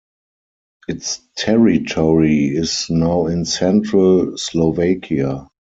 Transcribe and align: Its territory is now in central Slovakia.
Its 0.87 1.19
territory 1.35 2.45
is 2.47 2.87
now 2.89 3.27
in 3.27 3.45
central 3.45 4.35
Slovakia. 4.35 5.47